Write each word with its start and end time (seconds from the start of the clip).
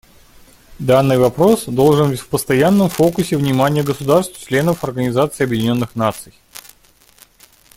Данный 0.79 1.19
вопрос 1.19 1.65
должен 1.65 2.09
быть 2.09 2.19
в 2.19 2.27
постоянном 2.27 2.89
фокусе 2.89 3.37
внимания 3.37 3.83
государств— 3.83 4.39
членов 4.47 4.83
Организации 4.83 5.43
Объединенных 5.43 5.93
Наций. 5.95 6.33